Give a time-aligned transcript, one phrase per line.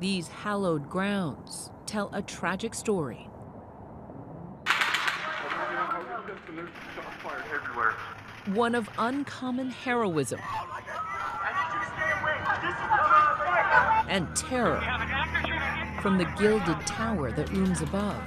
[0.00, 3.28] These hallowed grounds tell a tragic story.
[8.54, 10.40] One of uncommon heroism
[14.08, 14.80] and terror
[16.00, 18.22] from the gilded tower that looms above.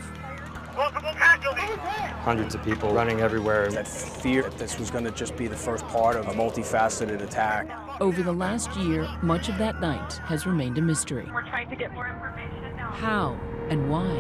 [2.22, 3.72] Hundreds of people running everywhere.
[3.72, 7.22] That fear that this was going to just be the first part of a multifaceted
[7.22, 7.68] attack.
[8.02, 11.30] Over the last year, much of that night has remained a mystery.
[11.34, 12.90] We're trying to get more information now.
[12.92, 13.40] How
[13.70, 14.12] and why?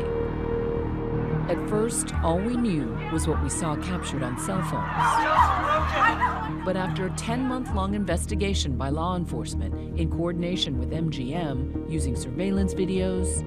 [1.52, 6.64] At first, all we knew was what we saw captured on cell phones.
[6.66, 12.16] But after a 10 month long investigation by law enforcement in coordination with MGM using
[12.16, 13.44] surveillance videos,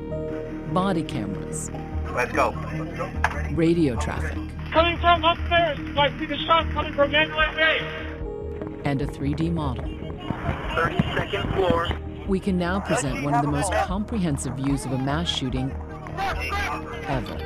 [0.74, 1.70] body cameras,
[2.12, 2.50] Let's go.
[3.52, 4.36] radio traffic,
[4.72, 5.78] Coming from upstairs.
[5.96, 8.82] I see the shot coming from Mandalay Bay.
[8.84, 9.84] and a 3D model,
[10.29, 11.88] 32nd floor.
[12.27, 15.71] we can now present one of the most comprehensive views of a mass shooting
[17.09, 17.38] ever,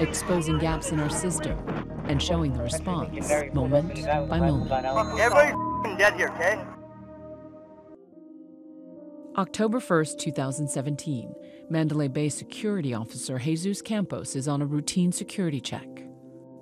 [0.00, 1.58] exposing gaps in our system
[2.08, 4.70] and showing the response moment by moment.
[5.18, 6.62] Everybody's dead here, okay?
[9.36, 11.32] October 1st, 2017,
[11.70, 15.86] Mandalay Bay security officer Jesus Campos is on a routine security check,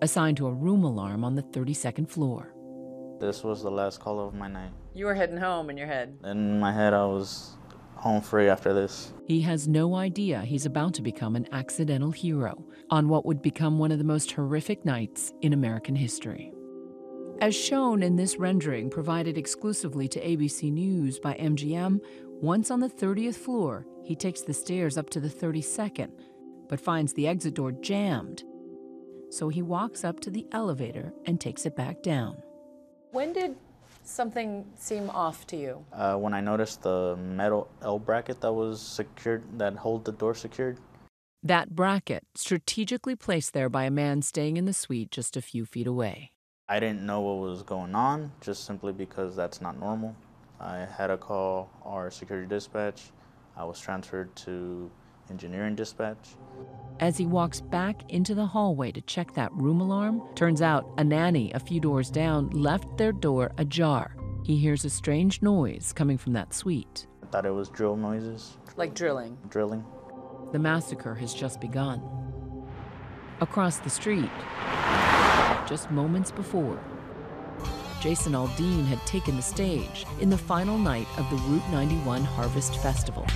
[0.03, 2.53] assigned to a room alarm on the 32nd floor.
[3.19, 4.71] This was the last call of my night.
[4.99, 6.19] You were heading home in your head.
[6.25, 7.53] In my head, I was
[7.95, 9.13] home free after this.
[9.29, 13.79] He has no idea he's about to become an accidental hero on what would become
[13.79, 16.53] one of the most horrific nights in American history.
[17.41, 22.01] As shown in this rendering provided exclusively to ABC News by MGM,
[22.41, 26.11] once on the 30th floor, he takes the stairs up to the 32nd,
[26.69, 28.43] but finds the exit door jammed.
[29.31, 32.43] So he walks up to the elevator and takes it back down.
[33.13, 33.55] When did
[34.09, 35.85] something seem off to you?
[35.93, 40.35] Uh, when I noticed the metal L bracket that was secured, that hold the door
[40.35, 40.79] secured,
[41.43, 45.65] That bracket, strategically placed there by a man staying in the suite just a few
[45.65, 46.33] feet away.
[46.69, 50.15] I didn't know what was going on, just simply because that's not normal.
[50.61, 53.11] I had a call our security dispatch.
[53.57, 54.91] I was transferred to
[55.31, 56.37] engineering dispatch.
[57.01, 61.05] As he walks back into the hallway to check that room alarm, turns out a
[61.05, 64.17] nanny a few doors down left their door ajar.
[64.45, 67.07] He hears a strange noise coming from that suite.
[67.23, 69.37] I thought it was drill noises, Like drilling.
[69.49, 69.85] drilling.
[70.53, 72.03] The massacre has just begun.
[73.41, 74.31] Across the street,
[75.69, 76.81] just moments before,
[78.01, 82.77] Jason Aldean had taken the stage in the final night of the Route 91 Harvest
[82.83, 83.27] Festival.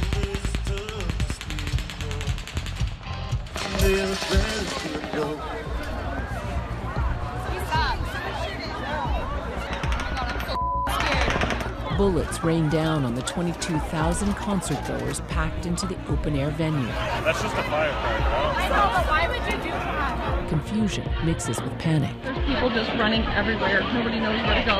[11.98, 16.86] Bullets rain down on the 22,000 concertgoers packed into the open air venue.
[16.86, 18.24] That's just a firecracker.
[18.56, 20.48] I know, but why would you do that?
[20.48, 22.14] Confusion mixes with panic.
[22.22, 23.80] There's people just running everywhere.
[23.92, 24.78] Nobody knows where to go.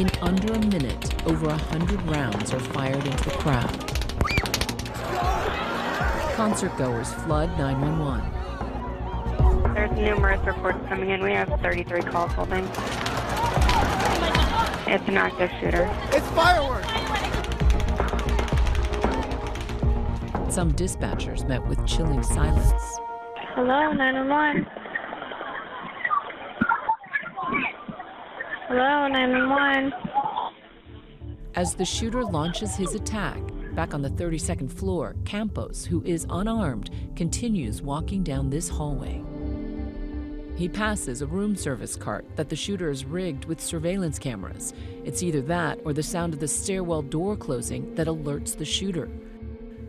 [0.00, 3.93] In under a minute, over a hundred rounds are fired into the crowd.
[6.34, 9.72] Concertgoers flood 911.
[9.72, 11.22] There's numerous reports coming in.
[11.22, 12.64] We have 33 calls holding.
[14.92, 15.88] It's an active shooter.
[16.10, 16.88] It's fireworks!
[20.52, 22.72] Some dispatchers met with chilling silence.
[23.54, 24.66] Hello, 911.
[28.66, 29.92] Hello, 911.
[31.54, 33.38] As the shooter launches his attack,
[33.74, 39.22] back on the 32nd floor, Campos, who is unarmed, continues walking down this hallway.
[40.56, 44.72] He passes a room service cart that the shooter has rigged with surveillance cameras.
[45.04, 49.10] It's either that or the sound of the stairwell door closing that alerts the shooter.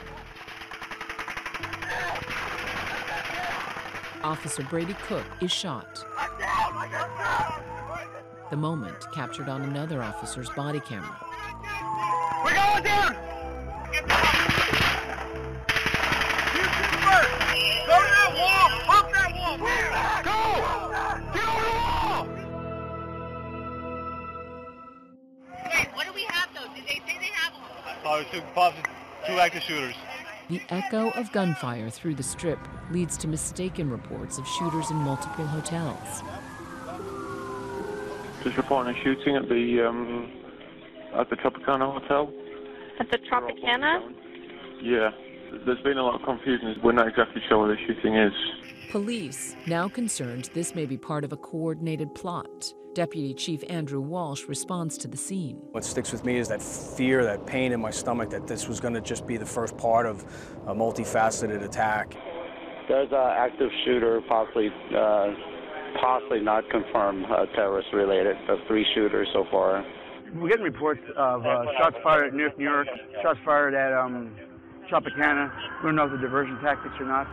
[4.22, 6.04] Officer Brady Cook is shot.
[8.50, 11.24] The moment captured on another officer's body camera.
[12.44, 13.27] We're going down.
[28.18, 28.26] One?
[28.28, 28.82] Oh, two, possibly
[29.26, 29.94] two active shooters.
[30.48, 32.58] The echo of gunfire through the strip
[32.90, 36.22] leads to mistaken reports of shooters in multiple hotels.
[38.42, 40.32] Just reporting a shooting at the um,
[41.14, 42.32] at the Tropicana Hotel.
[42.98, 44.10] At the Tropicana?
[44.80, 45.10] Yeah,
[45.66, 46.76] there's been a lot of confusion.
[46.82, 48.32] We're not exactly sure where the shooting is.
[48.90, 52.72] Police, now concerned this may be part of a coordinated plot.
[52.98, 55.56] Deputy Chief Andrew Walsh responds to the scene.
[55.70, 58.80] What sticks with me is that fear, that pain in my stomach that this was
[58.80, 60.24] going to just be the first part of
[60.66, 62.16] a multifaceted attack.
[62.88, 65.28] There's an active shooter, possibly, uh,
[66.00, 68.36] possibly not confirmed, uh, terrorist related.
[68.48, 69.86] Of three shooters so far.
[70.34, 72.88] We're getting reports of uh, shots fired at New York, New York,
[73.22, 74.34] shots fired at um,
[74.90, 75.52] Tropicana.
[75.84, 77.28] We don't know if the diversion tactics or not.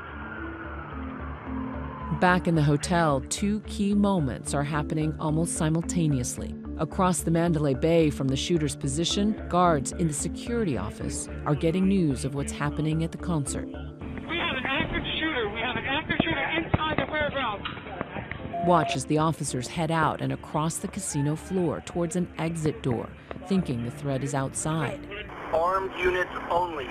[2.21, 6.55] Back in the hotel, two key moments are happening almost simultaneously.
[6.77, 11.89] Across the Mandalay Bay from the shooter's position, guards in the security office are getting
[11.89, 13.65] news of what's happening at the concert.
[13.65, 15.49] We have an active shooter.
[15.49, 18.65] We have an active shooter inside the warehouse.
[18.65, 23.09] Watch as the officers head out and across the casino floor towards an exit door,
[23.47, 25.05] thinking the threat is outside.
[25.53, 26.87] Armed units only.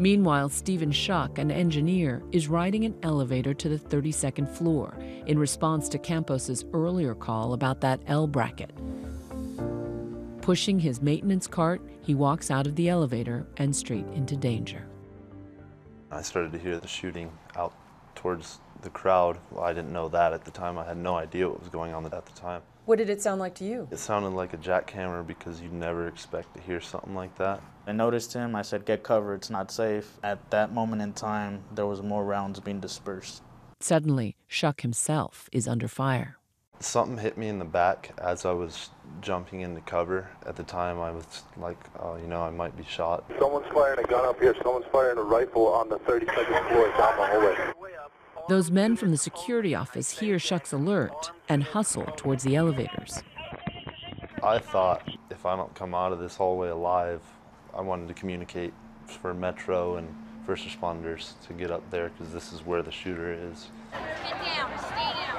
[0.00, 4.96] Meanwhile, Stephen Schuck, an engineer, is riding an elevator to the 32nd floor
[5.26, 8.72] in response to Campos's earlier call about that L bracket.
[10.40, 14.86] Pushing his maintenance cart, he walks out of the elevator and straight into danger.
[16.10, 17.74] I started to hear the shooting out
[18.14, 19.38] towards the crowd.
[19.50, 20.78] Well, I didn't know that at the time.
[20.78, 22.62] I had no idea what was going on at the time.
[22.86, 23.88] What did it sound like to you?
[23.90, 27.60] It sounded like a jackhammer because you never expect to hear something like that.
[27.88, 28.54] I noticed him.
[28.54, 29.34] I said, "Get cover.
[29.34, 33.42] It's not safe." At that moment in time, there was more rounds being dispersed.
[33.80, 36.36] Suddenly, Schuck himself is under fire.
[36.80, 38.90] Something hit me in the back as I was
[39.22, 40.28] jumping into cover.
[40.46, 43.98] At the time, I was like, "Oh, you know, I might be shot." Someone's firing
[44.04, 44.54] a gun up here.
[44.62, 47.56] Someone's firing a rifle on the 32nd floor down the hallway.
[48.48, 53.22] Those men from the security office hear Schuck's alert and hustle towards the elevators.
[54.42, 57.22] I thought if I don't come out of this hallway alive,
[57.78, 58.74] I wanted to communicate
[59.06, 60.08] for Metro and
[60.44, 63.68] first responders to get up there because this is where the shooter is.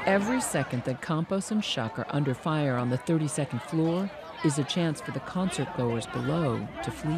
[0.06, 4.10] Every second that Campos and Schuck are under fire on the 32nd floor
[4.46, 7.12] is a chance for the concert goers below to flee.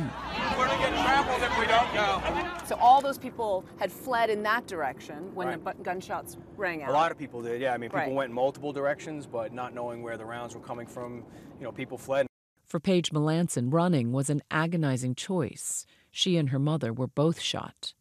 [0.58, 2.66] We're gonna get trampled if we don't go.
[2.66, 5.64] So all those people had fled in that direction when Right.
[5.64, 6.90] the gunshots rang out.
[6.90, 7.76] A lot of people did, yeah.
[7.76, 8.12] I mean, people Right.
[8.12, 11.24] went in multiple directions, but not knowing where the rounds were coming from,
[11.60, 12.26] you know, people fled.
[12.72, 15.86] For Paige Melanson, running was an agonizing choice.
[16.10, 17.92] She and her mother were both shot.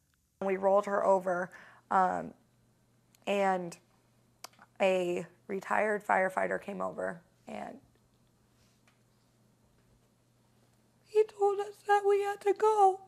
[0.45, 1.51] We rolled her over,
[1.91, 2.35] um,
[3.27, 3.77] and
[4.81, 7.79] a retired firefighter came over and
[11.09, 13.01] he told us that we had to go.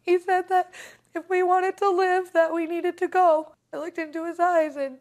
[0.00, 0.72] He said that
[1.14, 3.52] if we wanted to live, that we needed to go.
[3.74, 4.96] I looked into his eyes and,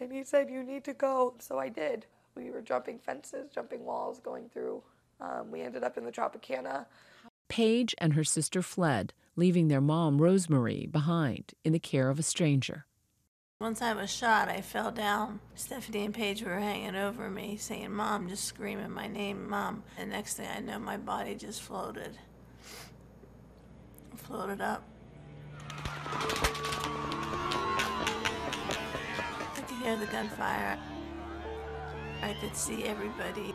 [0.00, 1.36] and he said, You need to go.
[1.38, 2.06] So I did.
[2.34, 4.82] We were jumping fences, jumping walls, going through.
[5.20, 6.86] Um, we ended up in the Tropicana.
[7.48, 12.22] Paige and her sister fled, leaving their mom, Rosemarie, behind in the care of a
[12.22, 12.86] stranger.
[13.58, 15.40] Once I was shot, I fell down.
[15.54, 19.82] Stephanie and Paige were hanging over me, saying, Mom, just screaming my name, Mom.
[19.96, 22.18] And next thing I know, my body just floated.
[24.16, 24.82] Floated up.
[29.38, 30.78] I could hear the gunfire.
[32.22, 33.54] I could see everybody.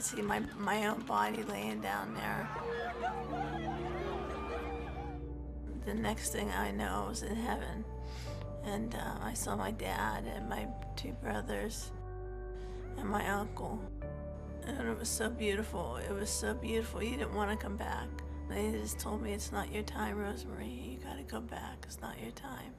[0.00, 2.48] See my, my own body laying down there.
[5.84, 7.84] The next thing I know, I was in heaven.
[8.64, 11.90] And uh, I saw my dad and my two brothers
[12.96, 13.80] and my uncle.
[14.66, 15.96] And it was so beautiful.
[15.96, 17.02] It was so beautiful.
[17.02, 18.08] You didn't want to come back.
[18.48, 20.92] They just told me it's not your time, Rosemarie.
[20.92, 21.84] You gotta go back.
[21.84, 22.72] It's not your time.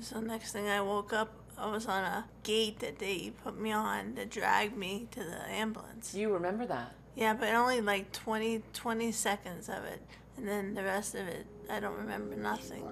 [0.00, 3.60] So the next thing I woke up, I was on a gate that they put
[3.60, 6.14] me on that dragged me to the ambulance.
[6.14, 6.94] You remember that?
[7.14, 10.00] Yeah, but only like 20, 20 seconds of it.
[10.38, 12.82] And then the rest of it, I don't remember nothing.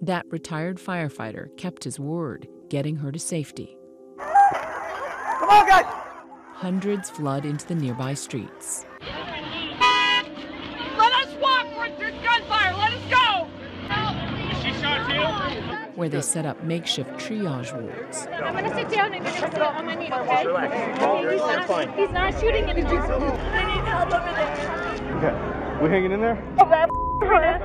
[0.00, 3.76] That retired firefighter kept his word, getting her to safety.
[4.16, 5.86] Come on, guys!
[6.54, 8.84] Hundreds flood into the nearby streets.
[10.96, 11.66] Let us walk!
[11.98, 12.74] There's gunfire!
[12.76, 13.48] Let us go!
[14.62, 15.77] She shot too?
[15.98, 18.28] Where they set up makeshift triage wards.
[18.32, 20.38] I'm gonna sit down and you're gonna sit on my knee, okay?
[21.32, 23.02] He's not, he's not shooting anymore.
[23.02, 24.78] I need help over there.
[25.18, 25.82] Okay.
[25.82, 26.40] We hanging in there?
[26.60, 26.66] Oh,
[27.24, 27.58] okay.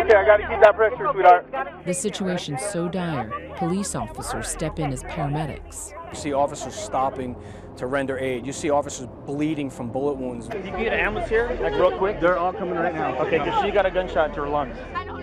[0.00, 1.84] Okay, I gotta keep that pressure, sweetheart.
[1.84, 5.92] The situation's so dire, police officers step in as paramedics.
[6.10, 7.36] You see officers stopping
[7.76, 8.46] to render aid.
[8.46, 10.48] You see officers bleeding from bullet wounds.
[10.48, 12.20] Can you get an ambulance here, like real quick?
[12.20, 13.18] They're all coming right now.
[13.18, 14.76] Okay, because she got a gunshot to her lungs.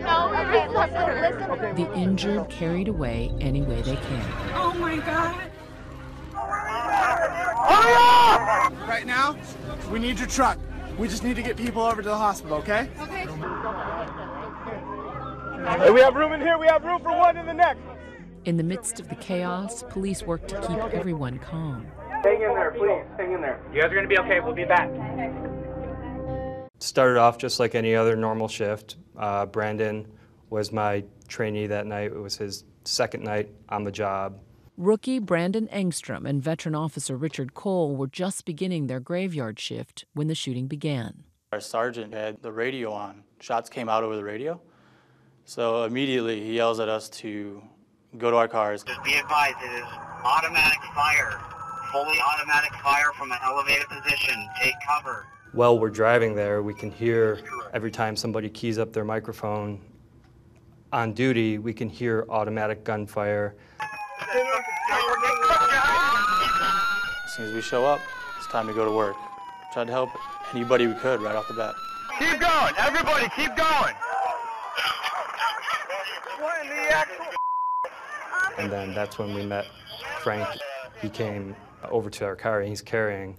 [0.05, 0.73] No, listen,
[1.21, 1.75] listen.
[1.75, 4.25] The injured carried away any way they can.
[4.53, 5.35] Oh my God.
[8.87, 9.35] Right now,
[9.91, 10.57] we need your truck.
[10.97, 12.89] We just need to get people over to the hospital, okay?
[12.99, 13.25] Okay.
[15.83, 16.57] Hey, we have room in here.
[16.57, 17.81] We have room for one in the next.
[18.45, 21.87] In the midst of the chaos, police work to keep everyone calm.
[22.23, 23.03] Hang in there, please.
[23.17, 23.59] Hang in there.
[23.73, 24.39] You guys are gonna be okay.
[24.39, 24.89] We'll be back.
[26.79, 28.97] Started off just like any other normal shift.
[29.17, 30.07] Uh, Brandon
[30.49, 32.11] was my trainee that night.
[32.11, 34.39] It was his second night on the job.
[34.77, 40.27] Rookie Brandon Engstrom and veteran officer Richard Cole were just beginning their graveyard shift when
[40.27, 41.23] the shooting began.
[41.53, 43.23] Our sergeant had the radio on.
[43.39, 44.59] Shots came out over the radio.
[45.45, 47.63] So immediately he yells at us to
[48.17, 48.83] go to our cars.
[48.83, 49.85] Just be advised, it is
[50.23, 51.39] automatic fire,
[51.91, 54.35] fully automatic fire from an elevated position.
[54.61, 55.27] Take cover.
[55.55, 57.39] While we're driving there, we can hear
[57.73, 59.79] every time somebody keys up their microphone
[60.91, 63.55] on duty, we can hear automatic gunfire.
[63.79, 63.87] As
[67.37, 68.01] soon as we show up,
[68.37, 69.15] it's time to go to work.
[69.71, 70.09] Tried to help
[70.53, 71.73] anybody we could right off the bat.
[72.19, 72.73] Keep going!
[72.77, 73.95] Everybody, keep going!
[76.37, 77.25] What in the actual...
[78.57, 79.67] And then that's when we met
[80.21, 80.49] Frank.
[81.01, 81.55] He came
[81.89, 83.37] over to our car and he's carrying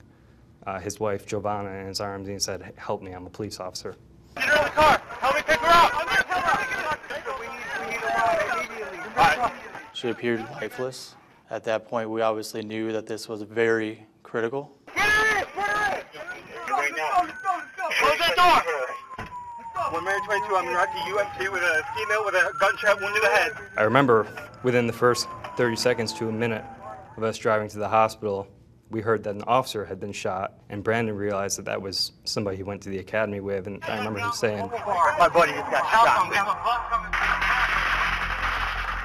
[0.67, 3.61] uh, his wife, Giovanna, in his arms and he said, help me, I'm a police
[3.61, 3.95] officer.
[4.37, 5.03] Get her in the car!
[5.21, 5.93] Help me pick her up!
[9.95, 11.15] She appeared lifeless.
[11.49, 14.77] At that point, we obviously knew that this was very critical.
[14.95, 15.05] Close
[18.19, 19.27] that door!
[19.93, 23.21] One Mary 22, I'm at the UMC with a female with a gunshot wound to
[23.21, 23.53] the head.
[23.79, 24.27] I remember
[24.65, 26.65] within the first 30 seconds to a minute
[27.17, 28.49] of us driving to the hospital,
[28.91, 32.57] we heard that an officer had been shot, and Brandon realized that that was somebody
[32.57, 34.71] he went to the academy with, and I remember him saying,
[35.19, 36.31] My buddy just got shot.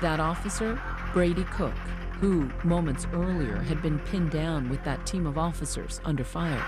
[0.01, 0.79] That officer,
[1.13, 1.73] Brady Cook,
[2.19, 6.63] who, moments earlier, had been pinned down with that team of officers under fire.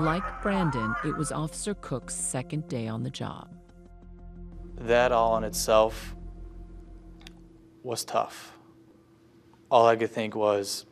[0.00, 3.54] Like Brandon, it was Officer Cook's second day on the job.
[4.76, 6.16] That all in itself
[7.82, 8.56] was tough.
[9.70, 10.84] All I could think was,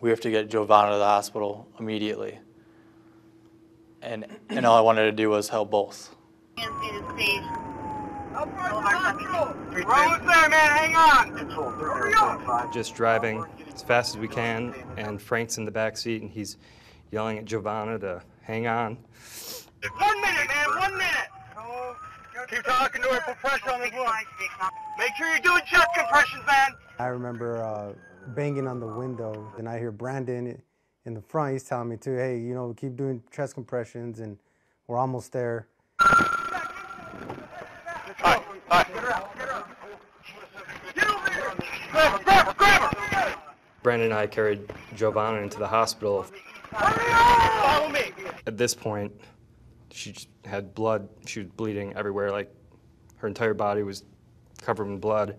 [0.00, 2.38] we have to get Giovanna to the hospital immediately.
[4.02, 6.14] And, and all I wanted to do was help both.
[9.86, 10.94] Almost there, man.
[10.94, 12.72] Hang on.
[12.72, 16.58] just driving as fast as we can, and Frank's in the back seat, and he's
[17.10, 18.98] yelling at Giovanna to hang on.
[19.98, 20.68] One minute, man.
[20.78, 21.28] One minute.
[22.50, 23.20] Keep talking to her.
[23.20, 24.12] Put pressure on this one.
[24.98, 26.74] Make sure you're doing chest compressions, man.
[26.98, 27.92] I remember uh,
[28.34, 30.62] banging on the window, and I hear Brandon
[31.04, 31.52] in the front.
[31.52, 34.38] He's telling me to, hey, you know, keep doing chest compressions, and
[34.86, 35.66] we're almost there.
[43.82, 46.24] Brandon and I carried Giovanna into the hospital.
[48.46, 49.12] At this point,
[49.90, 51.08] she had blood.
[51.26, 52.30] She was bleeding everywhere.
[52.30, 52.54] Like
[53.16, 54.04] her entire body was
[54.62, 55.36] covered in blood.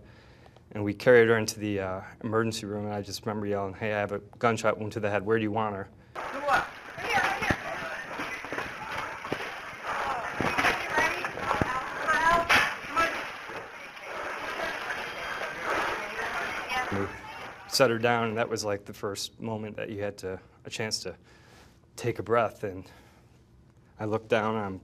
[0.76, 3.94] And we carried her into the uh, emergency room, and I just remember yelling, "Hey,
[3.94, 5.26] I have a gunshot wound to the head.
[5.26, 5.88] Where do you want her?"
[16.92, 17.08] We
[17.70, 20.70] set her down, and that was like the first moment that you had to a
[20.70, 21.16] chance to
[21.96, 22.66] take a breath.
[22.66, 22.84] And
[23.98, 24.82] I looked down, and I'm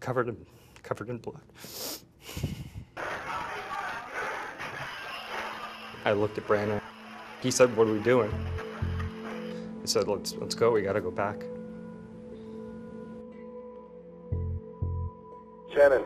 [0.00, 0.44] covered in
[0.82, 1.40] covered in blood.
[6.04, 6.80] I looked at Brandon.
[7.40, 8.32] He said, "What are we doing?"
[9.82, 10.70] I said, "Let's let's go.
[10.70, 11.44] We got to go back."
[15.74, 16.02] Shannon,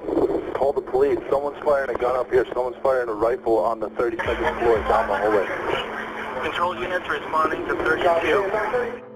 [0.54, 2.46] call the police, someone's firing a gun up here.
[2.54, 6.42] Someone's firing a rifle on the 32nd floor down the hallway.
[6.42, 9.07] Control units responding to 32.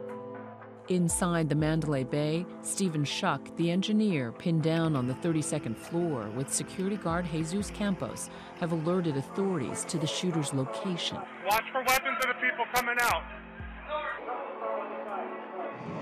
[0.92, 6.52] Inside the Mandalay Bay, Stephen Schuck, the engineer pinned down on the 32nd floor with
[6.52, 8.28] security guard Jesus Campos,
[8.60, 11.16] have alerted authorities to the shooter's location.
[11.46, 13.22] Watch for weapons of the people coming out.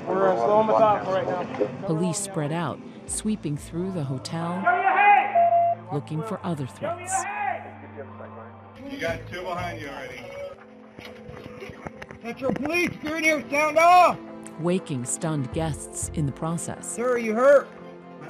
[0.09, 1.87] We're uh, slowing methodical right now.
[1.87, 4.61] Police spread out, sweeping through the hotel,
[5.93, 7.15] looking for other threats.
[8.91, 10.21] You got two behind you already.
[12.23, 14.19] Central Police, you're in here, sound off!
[14.61, 16.95] Waking stunned guests in the process.
[16.95, 17.69] Sir, you hurt?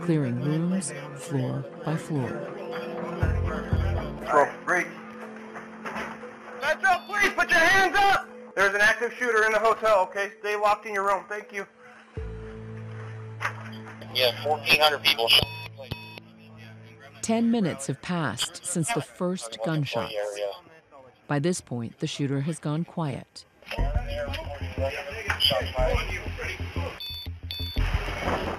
[0.00, 2.28] Clearing rooms floor by floor.
[4.26, 4.86] Throw break.
[6.62, 8.28] Central Police, put your hands up!
[8.54, 10.32] There's an active shooter in the hotel, okay?
[10.40, 11.66] Stay locked in your room, thank you.
[14.14, 15.28] Yeah, 1,400 people.
[17.22, 20.14] Ten minutes have passed since the first gunshots.
[21.28, 23.44] By this point, the shooter has gone quiet.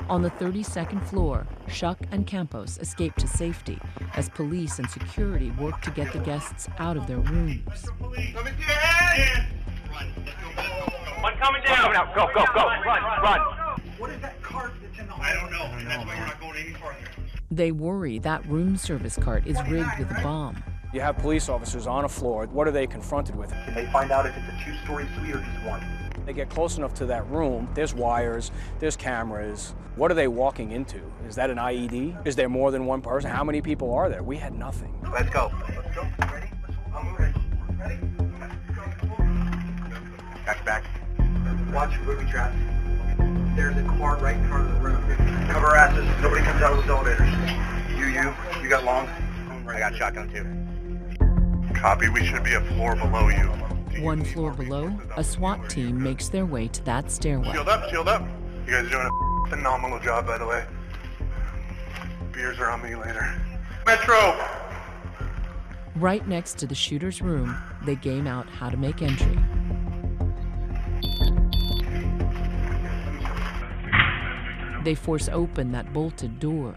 [0.09, 3.79] On the 32nd floor, Schuck and Campos escape to safety
[4.15, 7.61] as police and security work to get the guests out of their rooms.
[8.01, 9.53] Let me see your hands!
[11.21, 11.75] One coming down.
[11.77, 12.15] Coming out.
[12.15, 12.65] Go, go, go.
[12.85, 13.39] Run, run.
[13.97, 16.41] What is that cart that's in the I don't know, and that's why we're not
[16.41, 16.97] going any farther.
[17.51, 20.61] They worry that room service cart is rigged with a bomb.
[20.93, 22.47] You have police officers on a floor.
[22.47, 23.51] What are they confronted with?
[23.51, 25.81] Can they find out if it's a two-story suite or just one?
[26.25, 29.73] They get close enough to that room, there's wires, there's cameras.
[29.95, 31.01] What are they walking into?
[31.27, 32.25] Is that an IED?
[32.25, 33.29] Is there more than one person?
[33.29, 34.23] How many people are there?
[34.23, 34.93] We had nothing.
[35.11, 35.51] Let's go.
[35.67, 36.07] Let's go.
[36.31, 36.49] Ready?
[36.95, 37.33] I'm ready.
[37.77, 37.97] Ready?
[40.45, 40.85] Got back.
[41.73, 42.55] Watch booby traps.
[43.55, 45.47] There's a car right in front of the room.
[45.49, 46.05] Cover asses.
[46.21, 47.29] Nobody comes out of those elevators.
[47.97, 48.33] You, you.
[48.63, 49.07] You got long?
[49.67, 51.73] I got shotgun too.
[51.73, 53.51] Copy, we should be a floor below you.
[53.99, 57.51] One floor below, a SWAT team makes their way to that stairwell.
[57.53, 58.25] Shield up, shield up.
[58.65, 60.63] You guys are doing a phenomenal job, by the way.
[62.31, 63.41] Beers are on me later.
[63.85, 64.39] Metro!
[65.95, 69.37] Right next to the shooter's room, they game out how to make entry.
[74.83, 76.75] They force open that bolted door.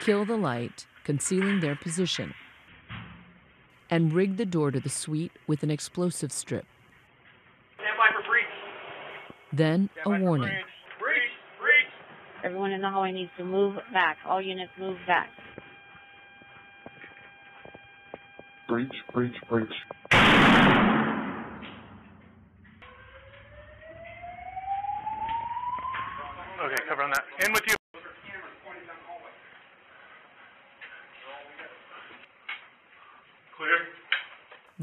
[0.00, 2.34] Kill the light, concealing their position,
[3.90, 6.64] and rig the door to the suite with an explosive strip.
[7.76, 8.46] Stand by for breach.
[9.52, 10.48] Then a warning.
[10.98, 11.92] Breach, breach.
[12.42, 14.16] Everyone in the hallway needs to move back.
[14.26, 15.28] All units move back.
[18.68, 19.68] Breach, breach, breach.
[26.62, 27.24] Okay, cover on that.
[27.44, 27.74] In with you.
[33.56, 33.78] Clear.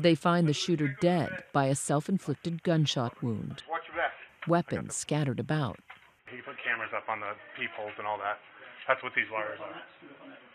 [0.08, 3.63] They find the shooter dead by a self inflicted gunshot wound.
[3.70, 4.13] Watch your back.
[4.48, 5.82] Weapons scattered about.
[6.32, 8.39] He put cameras up on the peepholes and all that.
[8.88, 9.82] That's what these wires are.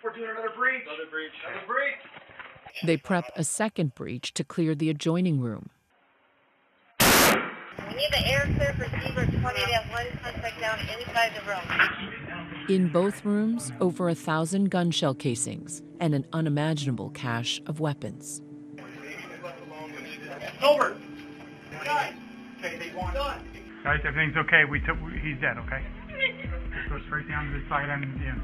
[0.02, 0.84] We're doing another breach.
[0.86, 1.32] Another breach.
[1.46, 2.82] Another breach.
[2.86, 5.68] They prep a second breach to clear the adjoining room.
[7.00, 11.42] We need the air clear for Zebra 20 to have one suspect down inside the
[11.46, 12.70] room.
[12.70, 18.40] In both rooms, over a thousand gunshell casings and an unimaginable cache of weapons.
[20.62, 20.96] Over.
[21.84, 22.14] Guys.
[22.58, 23.12] Okay, take one.
[23.14, 23.40] Done.
[23.82, 24.64] Guys, everything's okay.
[24.64, 24.96] We took.
[25.20, 25.58] He's dead.
[25.58, 25.82] Okay.
[26.08, 28.42] Just go straight down to the side end and in.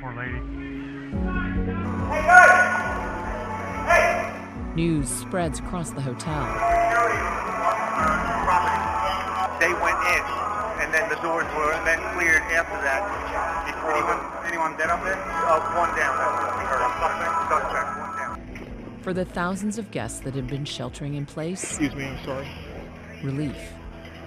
[0.00, 0.40] Poor lady.
[2.08, 2.64] Hey, guys!
[3.86, 4.32] Hey!
[4.74, 6.48] News spreads across the hotel.
[9.60, 10.22] They went in,
[10.80, 13.04] and then the doors were then cleared after that.
[13.68, 15.16] Before anyone, anyone dead up there?
[15.16, 16.16] Uh, one down.
[16.16, 16.80] That's what we heard.
[17.04, 18.05] Suspect, suspect, one down.
[19.06, 22.48] For the thousands of guests that had been sheltering in place, Excuse me, I'm sorry.
[23.22, 23.54] relief.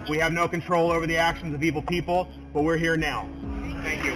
[0.10, 3.28] We have no control over the actions of evil people, but we're here now.
[3.84, 4.14] Thank you.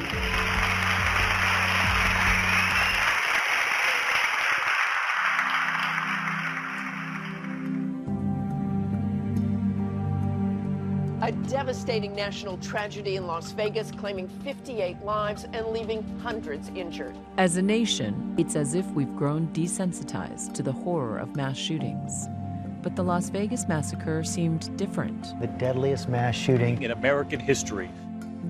[11.73, 17.15] Devastating national tragedy in Las Vegas, claiming 58 lives and leaving hundreds injured.
[17.39, 22.27] As a nation, it's as if we've grown desensitized to the horror of mass shootings.
[22.83, 25.33] But the Las Vegas massacre seemed different.
[25.41, 27.89] The deadliest mass shooting in American history.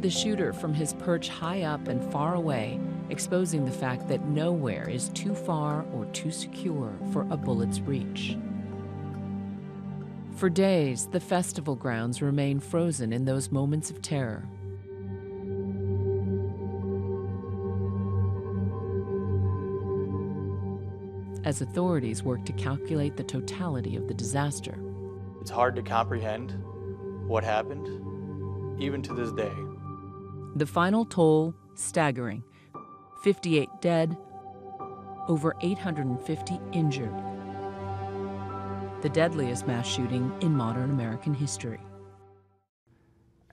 [0.02, 2.78] The shooter from his perch high up and far away,
[3.10, 8.36] exposing the fact that nowhere is too far or too secure for a bullet's reach.
[10.36, 14.48] For days, the festival grounds remain frozen in those moments of terror.
[21.46, 24.78] As authorities work to calculate the totality of the disaster,
[25.42, 26.54] It's hard to comprehend
[27.28, 29.52] what happened, even to this day.
[30.56, 32.44] the final toll staggering
[33.24, 34.16] 58 dead,
[35.28, 37.14] over 850 injured.
[39.04, 41.82] The deadliest mass shooting in modern American history.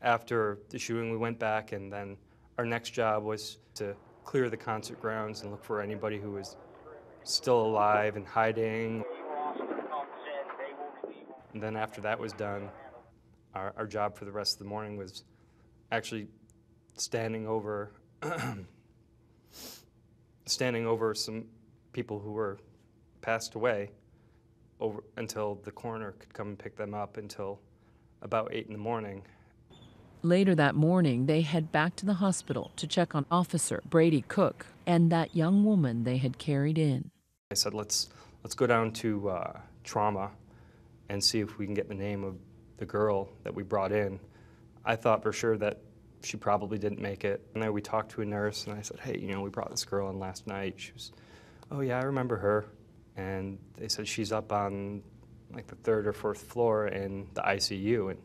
[0.00, 2.16] After the shooting, we went back, and then
[2.56, 6.56] our next job was to clear the concert grounds and look for anybody who was
[7.24, 9.02] still alive and hiding.
[11.52, 12.68] And then after that was done,
[13.52, 15.24] our, our job for the rest of the morning was
[15.90, 16.28] actually
[16.96, 17.90] standing over
[20.46, 21.46] standing over some
[21.92, 22.56] people who were
[23.20, 23.90] passed away
[24.80, 27.60] over until the coroner could come and pick them up until
[28.22, 29.22] about eight in the morning.
[30.22, 34.66] Later that morning, they head back to the hospital to check on Officer Brady Cook
[34.86, 37.10] and that young woman they had carried in.
[37.50, 38.10] I said, let's
[38.42, 40.30] let's go down to uh, trauma
[41.08, 42.36] and see if we can get the name of
[42.76, 44.20] the girl that we brought in.
[44.84, 45.80] I thought for sure that
[46.22, 47.46] she probably didn't make it.
[47.54, 49.70] And then we talked to a nurse, and I said, hey, you know, we brought
[49.70, 50.74] this girl in last night.
[50.76, 51.12] She was,
[51.70, 52.66] oh yeah, I remember her.
[53.16, 55.02] And they said she's up on
[55.52, 58.20] like the third or fourth floor in the ICU, and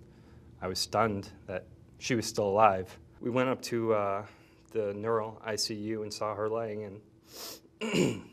[0.62, 1.65] I was stunned that
[1.98, 2.98] she was still alive.
[3.19, 4.26] We went up to uh,
[4.71, 7.02] the neuro ICU and saw her laying in.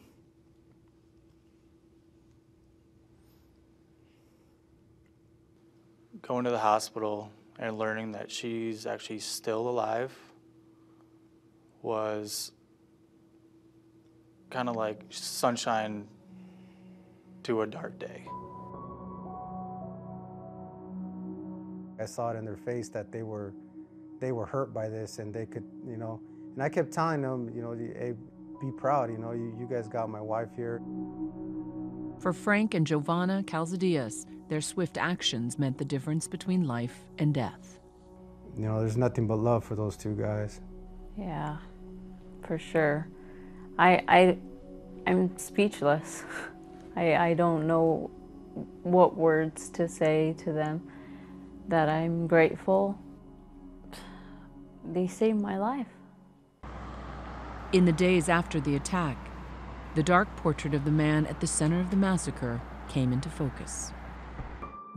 [6.21, 10.17] Going to the hospital and learning that she's actually still alive
[11.83, 12.53] was
[14.51, 16.07] kind of like sunshine
[17.45, 18.25] to a dark day.
[22.01, 23.55] I saw it in their face that they were
[24.21, 26.21] they were hurt by this and they could, you know,
[26.55, 28.15] and I kept telling them, you know, hey,
[28.61, 30.81] be proud, you know, you, you guys got my wife here.
[32.21, 37.81] For Frank and Giovanna Calzadillas, their swift actions meant the difference between life and death.
[38.57, 40.61] You know, there's nothing but love for those two guys.
[41.19, 41.57] Yeah,
[42.47, 43.09] for sure.
[43.79, 44.39] I I
[45.07, 46.23] I'm speechless.
[46.97, 48.11] I I don't know
[48.83, 50.83] what words to say to them
[51.69, 52.99] that I'm grateful.
[54.85, 55.87] They saved my life.
[57.73, 59.17] In the days after the attack,
[59.95, 63.93] the dark portrait of the man at the center of the massacre came into focus.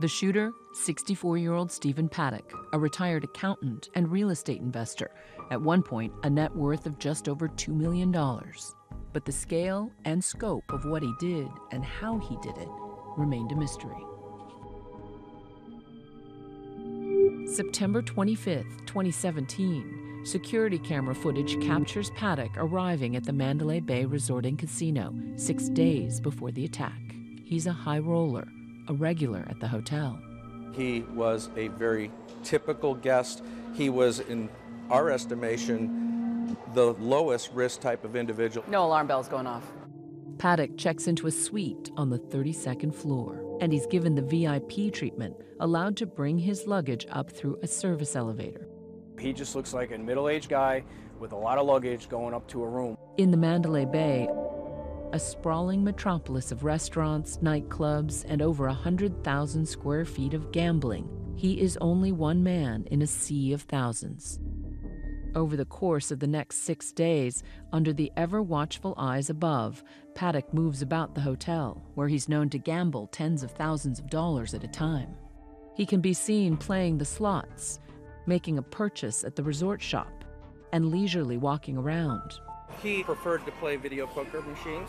[0.00, 5.10] The shooter, 64 year old Stephen Paddock, a retired accountant and real estate investor,
[5.50, 8.12] at one point a net worth of just over $2 million.
[9.16, 12.68] But the scale and scope of what he did and how he did it
[13.16, 13.96] remained a mystery.
[17.46, 24.58] September 25th, 2017, security camera footage captures Paddock arriving at the Mandalay Bay Resort and
[24.58, 27.00] Casino six days before the attack.
[27.42, 28.46] He's a high roller,
[28.88, 30.20] a regular at the hotel.
[30.74, 32.10] He was a very
[32.44, 33.42] typical guest.
[33.72, 34.50] He was, in
[34.90, 36.15] our estimation,
[36.74, 38.68] the lowest risk type of individual.
[38.68, 39.64] No alarm bells going off.
[40.38, 45.34] Paddock checks into a suite on the 32nd floor, and he's given the VIP treatment,
[45.60, 48.68] allowed to bring his luggage up through a service elevator.
[49.18, 50.84] He just looks like a middle aged guy
[51.18, 52.98] with a lot of luggage going up to a room.
[53.16, 54.28] In the Mandalay Bay,
[55.12, 61.78] a sprawling metropolis of restaurants, nightclubs, and over 100,000 square feet of gambling, he is
[61.80, 64.38] only one man in a sea of thousands.
[65.36, 70.54] Over the course of the next six days, under the ever watchful eyes above, Paddock
[70.54, 74.64] moves about the hotel, where he's known to gamble tens of thousands of dollars at
[74.64, 75.14] a time.
[75.74, 77.80] He can be seen playing the slots,
[78.24, 80.24] making a purchase at the resort shop,
[80.72, 82.40] and leisurely walking around.
[82.82, 84.88] He preferred to play video poker machines.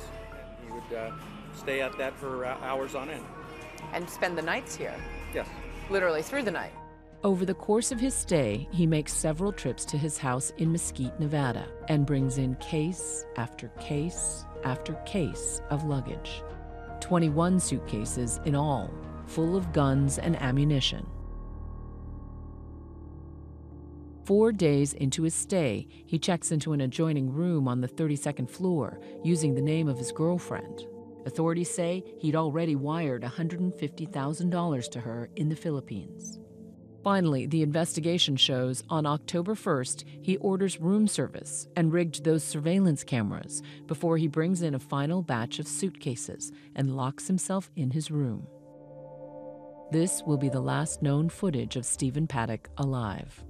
[0.65, 1.11] He would uh,
[1.57, 3.25] stay at that for uh, hours on end.
[3.91, 4.95] And spend the nights here,
[5.33, 5.49] Yes.
[5.89, 6.71] literally through the night.
[7.23, 11.19] Over the course of his stay, he makes several trips to his house in Mesquite,
[11.19, 16.43] Nevada, and brings in case after case after case of luggage.
[16.99, 18.93] 21 suitcases in all,
[19.25, 21.07] full of guns and ammunition.
[24.25, 28.99] Four days into his stay, he checks into an adjoining room on the 32nd floor
[29.23, 30.85] using the name of his girlfriend.
[31.25, 36.39] Authorities say he'd already wired $150,000 to her in the Philippines.
[37.07, 43.01] Finally, the investigation shows on October 1st, he orders room service and rigged those surveillance
[43.01, 48.11] cameras before he brings in a final batch of suitcases and locks himself in his
[48.11, 48.45] room.
[49.89, 53.41] This will be the last known footage of Stephen Paddock alive.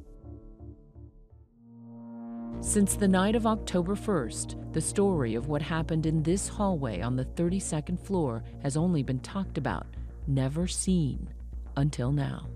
[2.62, 7.16] Since the night of October 1st, the story of what happened in this hallway on
[7.16, 9.88] the 32nd floor has only been talked about,
[10.28, 11.34] never seen,
[11.76, 12.48] until now.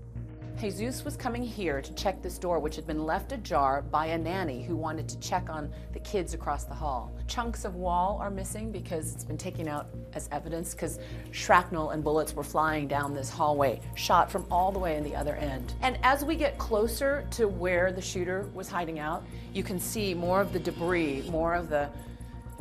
[0.58, 4.18] Jesus was coming here to check this door, which had been left ajar by a
[4.18, 7.12] nanny who wanted to check on the kids across the hall.
[7.26, 11.00] Chunks of wall are missing because it's been taken out as evidence because
[11.32, 15.16] shrapnel and bullets were flying down this hallway, shot from all the way in the
[15.16, 15.74] other end.
[15.82, 20.14] And as we get closer to where the shooter was hiding out, you can see
[20.14, 21.88] more of the debris, more of the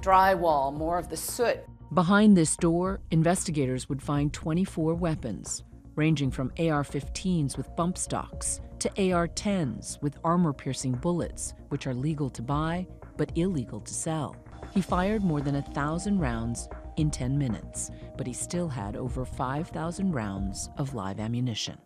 [0.01, 1.59] drywall, more of the soot.
[1.93, 5.61] Behind this door, investigators would find 24 weapons,
[5.95, 11.87] ranging from AR 15s with bump stocks to AR 10s with armor piercing bullets, which
[11.87, 14.35] are legal to buy but illegal to sell.
[14.73, 19.25] He fired more than a thousand rounds in 10 minutes, but he still had over
[19.25, 21.77] 5,000 rounds of live ammunition.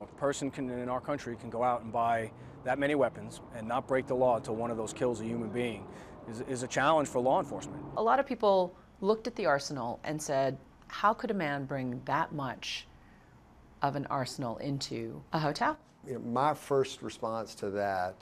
[0.00, 2.30] A person can, in our country can go out and buy
[2.64, 5.50] that many weapons and not break the law until one of those kills a human
[5.50, 5.86] being
[6.28, 7.82] is, is a challenge for law enforcement.
[7.96, 12.02] A lot of people looked at the arsenal and said, how could a man bring
[12.04, 12.86] that much
[13.82, 15.76] of an arsenal into a hotel?
[16.06, 18.14] You know, my first response to that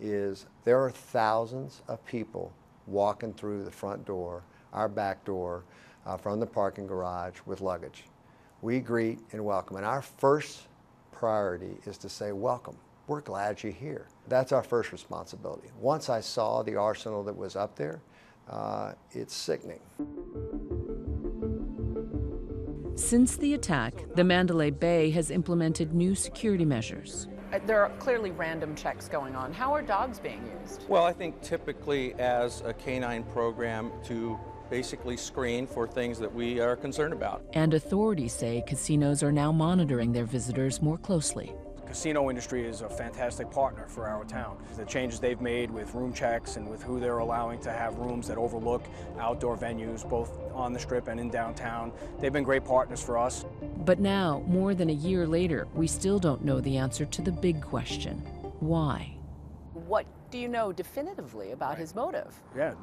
[0.00, 2.52] is there are thousands of people
[2.86, 4.42] walking through the front door,
[4.72, 5.64] our back door,
[6.06, 8.04] uh, from the parking garage with luggage.
[8.62, 10.62] We greet and welcome, and our first
[11.12, 12.76] priority is to say, Welcome.
[13.06, 14.06] We're glad you're here.
[14.28, 15.68] That's our first responsibility.
[15.80, 18.00] Once I saw the arsenal that was up there,
[18.48, 19.80] uh, it's sickening.
[23.00, 27.28] Since the attack, the Mandalay Bay has implemented new security measures.
[27.50, 29.54] Uh, There are clearly random checks going on.
[29.54, 30.84] How are dogs being used?
[30.86, 36.60] Well, I think typically as a canine program to basically screen for things that we
[36.60, 37.42] are concerned about.
[37.54, 41.54] And authorities say casinos are now monitoring their visitors more closely.
[41.90, 44.56] The casino industry is a fantastic partner for our town.
[44.76, 48.28] The changes they've made with room checks and with who they're allowing to have rooms
[48.28, 48.84] that overlook
[49.18, 53.44] outdoor venues, both on the strip and in downtown, they've been great partners for us.
[53.84, 57.32] But now, more than a year later, we still don't know the answer to the
[57.32, 58.18] big question
[58.60, 59.12] why?
[59.74, 62.40] What do you know definitively about his motive?
[62.56, 62.74] Yeah,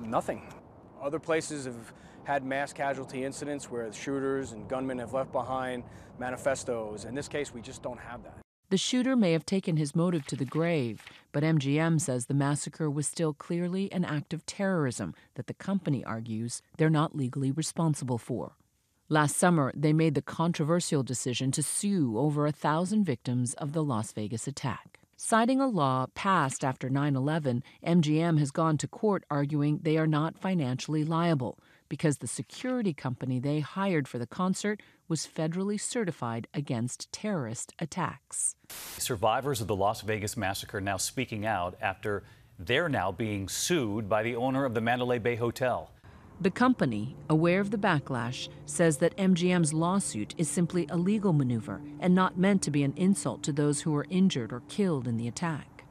[0.00, 0.52] nothing.
[1.00, 1.92] Other places have
[2.26, 5.84] had mass casualty incidents where shooters and gunmen have left behind
[6.18, 7.04] manifestos.
[7.04, 8.38] In this case, we just don't have that.
[8.68, 12.90] The shooter may have taken his motive to the grave, but MGM says the massacre
[12.90, 18.18] was still clearly an act of terrorism that the company argues they're not legally responsible
[18.18, 18.56] for.
[19.08, 23.84] Last summer, they made the controversial decision to sue over a thousand victims of the
[23.84, 24.98] Las Vegas attack.
[25.16, 30.08] Citing a law passed after 9 11, MGM has gone to court arguing they are
[30.08, 31.56] not financially liable
[31.88, 38.56] because the security company they hired for the concert was federally certified against terrorist attacks.
[38.98, 42.24] Survivors of the Las Vegas massacre now speaking out after
[42.58, 45.90] they're now being sued by the owner of the Mandalay Bay Hotel.
[46.38, 51.80] The company, aware of the backlash, says that MGM's lawsuit is simply a legal maneuver
[51.98, 55.16] and not meant to be an insult to those who were injured or killed in
[55.16, 55.84] the attack.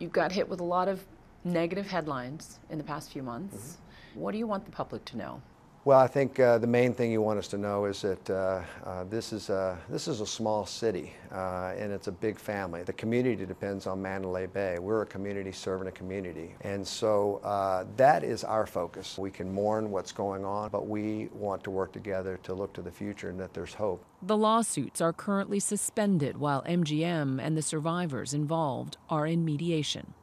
[0.00, 1.04] You got hit with a lot of
[1.44, 3.56] negative headlines in the past few months.
[3.56, 3.81] Mm-hmm.
[4.14, 5.42] What do you want the public to know?
[5.84, 8.62] Well, I think uh, the main thing you want us to know is that uh,
[8.84, 12.84] uh, this is a this is a small city uh, and it's a big family.
[12.84, 14.78] The community depends on Mandalay Bay.
[14.78, 19.18] We're a community serving a community, and so uh, that is our focus.
[19.18, 22.82] We can mourn what's going on, but we want to work together to look to
[22.82, 24.04] the future and that there's hope.
[24.22, 30.14] The lawsuits are currently suspended while MGM and the survivors involved are in mediation.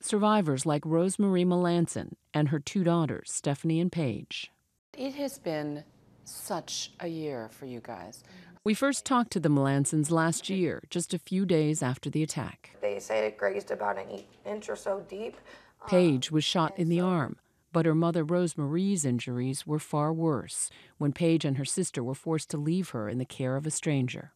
[0.00, 4.50] Survivors like Rosemarie Melanson and her two daughters, Stephanie and Paige.
[4.96, 5.84] It has been
[6.24, 8.22] such a year for you guys.
[8.62, 12.76] We first talked to the Melansons last year, just a few days after the attack.
[12.80, 15.36] They say it grazed about an e- inch or so deep.
[15.82, 17.36] Uh, Paige was shot in the arm,
[17.72, 22.50] but her mother Rosemarie's injuries were far worse when Paige and her sister were forced
[22.50, 24.32] to leave her in the care of a stranger.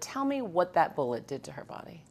[0.00, 2.04] Tell me what that bullet did to her body.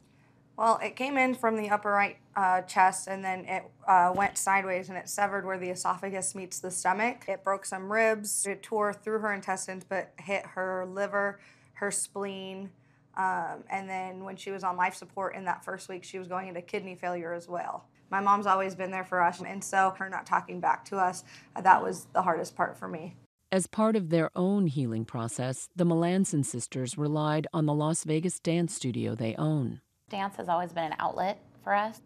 [0.56, 4.36] Well, it came in from the upper right uh, chest and then it uh, went
[4.38, 7.24] sideways and it severed where the esophagus meets the stomach.
[7.26, 8.46] It broke some ribs.
[8.46, 11.40] It tore through her intestines but hit her liver,
[11.74, 12.70] her spleen.
[13.16, 16.28] Um, and then when she was on life support in that first week, she was
[16.28, 17.86] going into kidney failure as well.
[18.10, 21.24] My mom's always been there for us, and so her not talking back to us,
[21.56, 23.16] uh, that was the hardest part for me.
[23.50, 28.38] As part of their own healing process, the Melanson sisters relied on the Las Vegas
[28.38, 29.80] dance studio they own.
[30.12, 32.02] Dance has always been an outlet for us.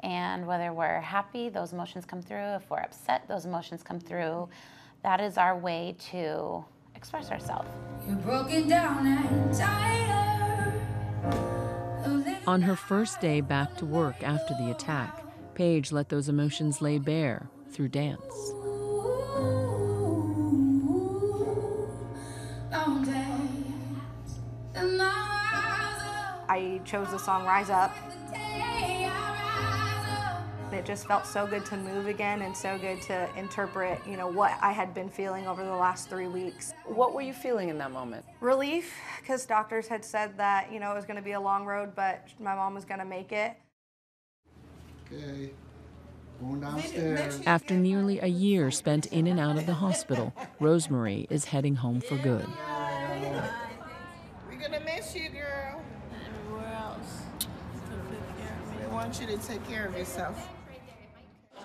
[0.00, 2.54] And whether we're happy, those emotions come through.
[2.56, 4.50] If we're upset, those emotions come through.
[5.02, 6.62] That is our way to
[6.94, 7.66] express ourselves.
[8.06, 10.74] You're broken down and tired.
[12.46, 16.98] On her first day back to work after the attack, Paige let those emotions lay
[16.98, 18.52] bare through dance.
[26.48, 27.94] I I chose the song Rise Up.
[28.32, 28.38] day
[29.10, 29.30] I
[29.60, 30.72] rise up.
[30.72, 34.28] It just felt so good to move again and so good to interpret, you know,
[34.28, 36.72] what I had been feeling over the last three weeks.
[36.84, 38.24] What were you feeling in that moment?
[38.40, 41.64] Relief, because doctors had said that, you know, it was going to be a long
[41.64, 43.56] road, but my mom was going to make it.
[45.12, 45.52] Okay.
[46.40, 47.40] Going downstairs.
[47.46, 52.00] After nearly a year spent in and out of the hospital, Rosemarie is heading home
[52.00, 52.46] for good.
[58.96, 60.48] Want you to take care of yourself.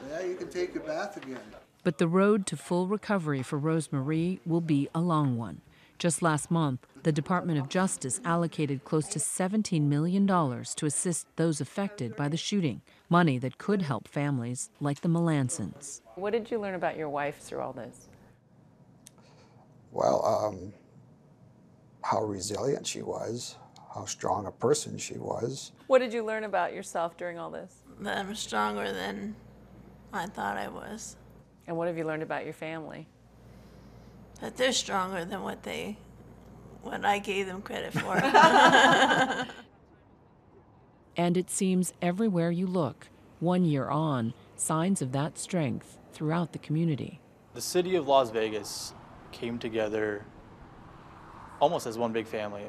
[0.09, 1.39] Yeah, you can take your bath again.
[1.81, 5.61] But the road to full recovery for Rosemarie will be a long one.
[5.97, 11.61] Just last month, the Department of Justice allocated close to $17 million to assist those
[11.61, 16.01] affected by the shooting, money that could help families like the Melansons.
[16.15, 18.09] What did you learn about your wife through all this?
[19.93, 20.73] Well, um,
[22.01, 23.55] how resilient she was,
[23.93, 25.71] how strong a person she was.
[25.87, 27.83] What did you learn about yourself during all this?
[27.99, 29.35] That I'm stronger than
[30.13, 31.17] I thought I was.
[31.67, 33.07] And what have you learned about your family?
[34.39, 35.97] That they're stronger than what they,
[36.81, 38.17] what I gave them credit for.
[41.17, 46.59] And it seems everywhere you look, one year on, signs of that strength throughout the
[46.59, 47.19] community.
[47.53, 48.93] The city of Las Vegas
[49.31, 50.25] came together
[51.59, 52.63] almost as one big family.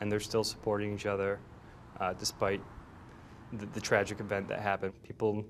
[0.00, 1.38] And they're still supporting each other
[2.00, 2.60] uh, despite
[3.52, 4.92] the, the tragic event that happened.
[5.02, 5.44] People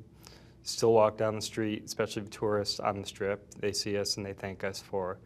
[0.63, 3.55] still walk down the street, especially tourists on the strip.
[3.55, 5.19] They see us and they thank us for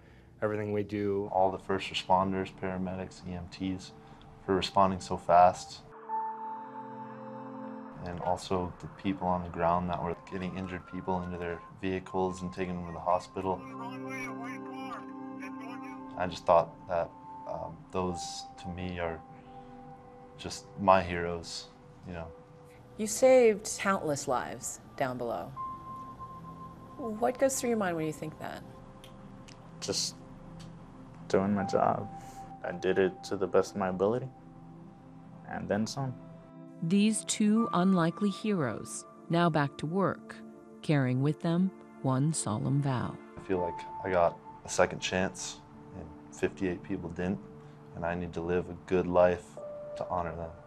[0.43, 1.29] everything we do.
[1.33, 3.93] all the first responders, paramedics, EMTs
[4.45, 5.81] for responding so fast.
[8.05, 12.43] And also the people on the ground that were getting injured people into their vehicles
[12.43, 13.59] and taking them to the hospital.
[16.19, 17.11] I just thought that
[17.49, 19.21] um, those to me are
[20.39, 21.67] just my heroes,
[22.07, 22.27] you know.
[22.97, 25.51] You saved countless lives down below.
[26.97, 28.63] What goes through your mind when you think that?
[29.81, 30.15] Just
[31.29, 32.09] doing my job.
[32.65, 34.29] I did it to the best of my ability
[35.51, 36.15] and then some.
[36.83, 40.37] These two unlikely heroes, now back to work,
[40.83, 41.71] carrying with them
[42.03, 43.17] one solemn vow.
[43.39, 45.64] I feel like I got a second chance and
[46.41, 47.41] 58 people didn't,
[47.95, 49.45] and I need to live a good life
[49.97, 50.64] to honor them.